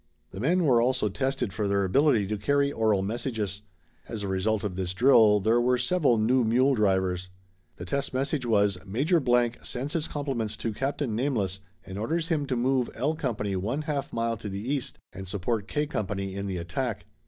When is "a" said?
4.23-4.27